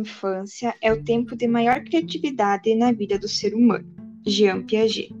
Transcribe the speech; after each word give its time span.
infância 0.00 0.74
é 0.80 0.92
o 0.92 1.02
tempo 1.02 1.36
de 1.36 1.48
maior 1.48 1.82
criatividade 1.82 2.74
na 2.74 2.92
vida 2.92 3.18
do 3.18 3.28
ser 3.28 3.54
humano. 3.54 3.86
Jean 4.26 4.62
Piaget. 4.62 5.12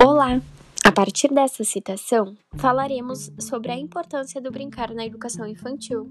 Olá! 0.00 0.40
A 0.84 0.92
partir 0.92 1.28
dessa 1.32 1.64
citação, 1.64 2.36
falaremos 2.56 3.30
sobre 3.38 3.70
a 3.70 3.76
importância 3.76 4.40
do 4.40 4.50
brincar 4.50 4.92
na 4.92 5.06
educação 5.06 5.46
infantil. 5.46 6.10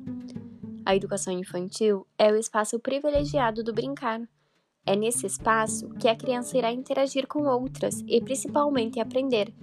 A 0.86 0.96
educação 0.96 1.34
infantil 1.34 2.08
é 2.18 2.32
o 2.32 2.36
espaço 2.36 2.80
privilegiado 2.80 3.64
do 3.64 3.74
brincar. 3.74 4.22
É 4.86 4.96
nesse 4.96 5.28
espaço 5.28 5.90
que 6.00 6.08
a 6.08 6.16
criança 6.16 6.58
irá 6.58 6.72
interagir 6.72 7.28
com 7.28 7.44
outras 7.44 8.04
e 8.08 8.20
principalmente 8.20 9.00
aprender, 9.00 9.54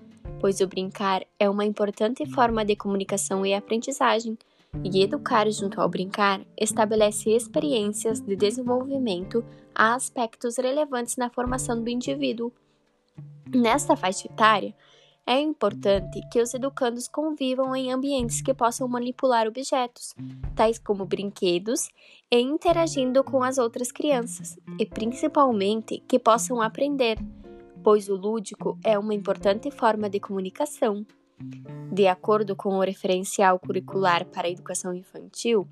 pois 0.41 0.61
o 0.61 0.67
brincar 0.67 1.25
é 1.39 1.51
uma 1.51 1.65
importante 1.65 2.25
forma 2.27 2.65
de 2.65 2.77
comunicação 2.77 3.45
e 3.45 3.53
aprendizagem, 3.53 4.39
e 4.85 5.03
educar 5.03 5.51
junto 5.51 5.81
ao 5.81 5.89
brincar 5.89 6.41
estabelece 6.57 7.31
experiências 7.31 8.21
de 8.21 8.37
desenvolvimento 8.37 9.45
a 9.75 9.95
aspectos 9.95 10.57
relevantes 10.59 11.17
na 11.17 11.30
formação 11.30 11.83
do 11.83 11.89
indivíduo. 11.89 12.53
Nesta 13.49 13.97
faixa 13.97 14.27
etária, 14.27 14.75
é 15.28 15.38
importante 15.38 16.23
que 16.32 16.41
os 16.41 16.55
educandos 16.55 17.06
convivam 17.06 17.77
em 17.77 17.92
ambientes 17.92 18.41
que 18.41 18.55
possam 18.55 18.88
manipular 18.88 19.46
objetos, 19.46 20.14
tais 20.56 20.78
como 20.78 21.04
brinquedos, 21.04 21.91
e 22.30 22.41
interagindo 22.41 23.23
com 23.23 23.42
as 23.42 23.59
outras 23.59 23.92
crianças, 23.92 24.59
e 24.79 24.87
principalmente 24.87 26.02
que 26.09 26.18
possam 26.18 26.62
aprender, 26.62 27.18
pois 27.85 28.09
o 28.09 28.16
lúdico 28.16 28.79
é 28.82 28.98
uma 28.98 29.12
importante 29.12 29.70
forma 29.70 30.09
de 30.09 30.18
comunicação. 30.18 31.04
De 31.92 32.07
acordo 32.07 32.57
com 32.57 32.79
o 32.79 32.80
referencial 32.80 33.59
curricular 33.59 34.24
para 34.24 34.48
a 34.48 34.51
educação 34.51 34.95
infantil, 34.95 35.68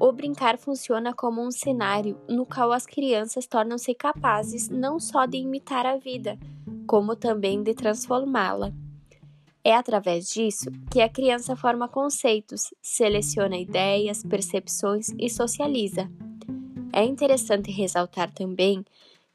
o 0.00 0.10
brincar 0.10 0.56
funciona 0.56 1.12
como 1.12 1.46
um 1.46 1.50
cenário 1.50 2.18
no 2.26 2.46
qual 2.46 2.72
as 2.72 2.86
crianças 2.86 3.46
tornam-se 3.46 3.94
capazes 3.94 4.70
não 4.70 4.98
só 4.98 5.26
de 5.26 5.36
imitar 5.36 5.84
a 5.84 5.98
vida, 5.98 6.38
como 6.90 7.14
também 7.14 7.62
de 7.62 7.72
transformá-la. 7.72 8.72
É 9.62 9.76
através 9.76 10.28
disso 10.28 10.72
que 10.90 11.00
a 11.00 11.08
criança 11.08 11.54
forma 11.54 11.86
conceitos, 11.86 12.74
seleciona 12.82 13.56
ideias, 13.56 14.24
percepções 14.24 15.10
e 15.16 15.30
socializa. 15.30 16.10
É 16.92 17.04
interessante 17.04 17.70
ressaltar 17.70 18.34
também 18.34 18.84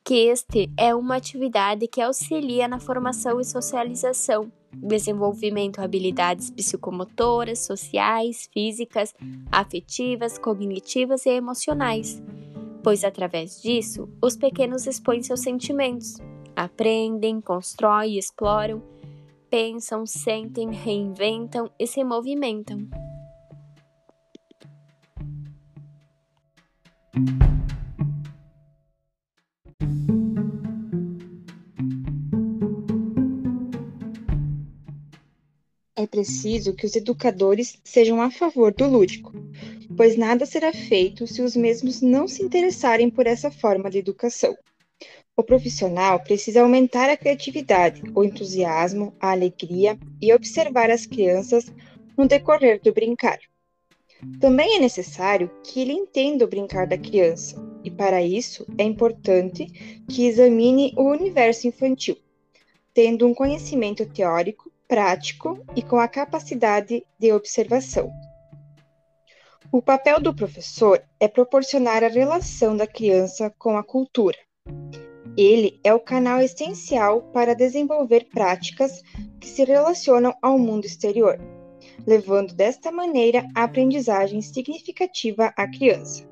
que 0.04 0.16
este 0.16 0.70
é 0.78 0.94
uma 0.94 1.16
atividade 1.16 1.88
que 1.88 2.02
auxilia 2.02 2.68
na 2.68 2.78
formação 2.78 3.40
e 3.40 3.46
socialização, 3.46 4.52
desenvolvimento 4.74 5.78
de 5.78 5.86
habilidades 5.86 6.52
psicomotoras, 6.52 7.60
sociais, 7.60 8.50
físicas, 8.52 9.14
afetivas, 9.50 10.38
cognitivas 10.38 11.26
e 11.26 11.30
emocionais, 11.30 12.22
pois 12.84 13.06
através 13.06 13.62
disso 13.62 14.10
os 14.22 14.36
pequenos 14.36 14.86
expõem 14.86 15.24
seus 15.24 15.40
sentimentos, 15.40 16.18
aprendem, 16.56 17.42
constroem, 17.42 18.18
exploram, 18.18 18.82
pensam, 19.50 20.06
sentem, 20.06 20.72
reinventam 20.72 21.70
e 21.78 21.86
se 21.86 22.04
movimentam. 22.04 22.88
É 35.98 36.06
preciso 36.06 36.74
que 36.76 36.86
os 36.86 36.96
educadores 36.96 37.80
sejam 37.84 38.22
a 38.22 38.30
favor 38.30 38.74
do 38.74 38.86
lúdico, 38.86 39.32
pois 39.96 40.18
nada 40.18 40.46
será 40.46 40.74
feito 40.74 41.26
se 41.26 41.42
os 41.42 41.56
mesmos 41.56 42.02
não 42.02 42.28
se 42.28 42.44
interessarem 42.44 43.10
por 43.10 43.26
essa 43.26 43.50
forma 43.50 43.90
de 43.90 44.00
educação. 44.00 44.56
O 45.38 45.44
profissional 45.44 46.22
precisa 46.22 46.62
aumentar 46.62 47.10
a 47.10 47.18
criatividade, 47.18 48.02
o 48.16 48.24
entusiasmo, 48.24 49.14
a 49.20 49.32
alegria 49.32 50.00
e 50.22 50.34
observar 50.34 50.90
as 50.90 51.06
crianças 51.06 51.66
no 52.18 52.26
decorrer 52.26 52.82
do 52.82 52.94
brincar. 52.94 53.38
Também 54.40 54.78
é 54.78 54.80
necessário 54.80 55.52
que 55.62 55.82
ele 55.82 55.92
entenda 55.92 56.46
o 56.46 56.48
brincar 56.48 56.88
da 56.88 56.98
criança, 56.98 57.62
e 57.84 57.92
para 57.92 58.24
isso 58.24 58.66
é 58.78 58.84
importante 58.84 59.66
que 60.10 60.26
examine 60.26 60.94
o 60.96 61.04
universo 61.04 61.68
infantil, 61.68 62.18
tendo 62.94 63.28
um 63.28 63.34
conhecimento 63.34 64.06
teórico, 64.06 64.72
prático 64.88 65.62
e 65.76 65.82
com 65.84 66.00
a 66.00 66.08
capacidade 66.08 67.06
de 67.20 67.34
observação. 67.34 68.10
O 69.70 69.82
papel 69.82 70.22
do 70.22 70.34
professor 70.34 71.04
é 71.20 71.28
proporcionar 71.28 72.06
a 72.06 72.08
relação 72.08 72.78
da 72.78 72.88
criança 72.88 73.54
com 73.60 73.76
a 73.76 73.84
cultura 73.84 74.38
ele 75.38 75.80
é 75.84 75.94
o 75.94 76.00
canal 76.00 76.40
essencial 76.40 77.22
para 77.34 77.54
desenvolver 77.54 78.28
práticas 78.32 79.02
que 79.40 79.48
se 79.48 79.64
relacionam 79.64 80.34
ao 80.42 80.58
mundo 80.58 80.86
exterior, 80.86 81.38
levando 82.08 82.54
desta 82.54 82.92
maneira 82.92 83.46
a 83.54 83.64
aprendizagem 83.64 84.42
significativa 84.42 85.54
à 85.58 85.68
criança, 85.68 86.28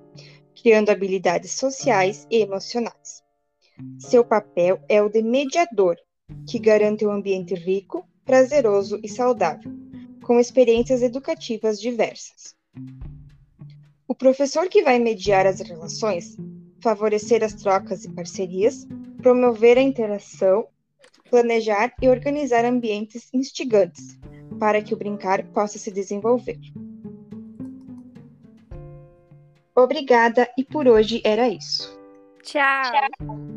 criando 0.62 0.90
habilidades 0.90 1.52
sociais 1.52 2.26
e 2.32 2.38
emocionais. 2.38 3.22
Seu 4.00 4.24
papel 4.24 4.80
é 4.88 5.02
o 5.02 5.10
de 5.10 5.22
mediador, 5.22 5.98
que 6.48 6.60
garante 6.60 7.06
um 7.06 7.12
ambiente 7.12 7.54
rico, 7.56 8.08
prazeroso 8.24 9.00
e 9.04 9.10
saudável, 9.10 9.72
com 10.24 10.40
experiências 10.40 11.02
educativas 11.02 11.80
diversas. 11.82 12.56
O 14.08 14.16
professor 14.16 14.70
que 14.70 14.84
vai 14.84 15.00
mediar 15.00 15.46
as 15.46 15.60
relações 15.60 16.38
favorecer 16.84 17.44
as 17.44 17.54
trocas 17.54 18.04
e 18.04 18.10
parcerias, 18.10 18.86
promover 19.22 19.78
a 19.78 19.82
interação, 19.82 20.68
planejar 21.32 21.94
e 22.02 22.10
organizar 22.10 22.66
ambientes 22.66 23.30
instigantes 23.34 24.20
para 24.60 24.82
que 24.82 24.94
o 24.94 24.98
brincar 24.98 25.44
possa 25.48 25.80
se 25.80 25.92
desenvolver. 25.92 26.60
Obrigada 29.76 30.48
e 30.56 30.64
por 30.64 30.88
hoje 30.88 31.22
era 31.26 31.48
isso. 31.48 31.98
Tchau. 32.44 32.92
Tchau. 32.92 33.53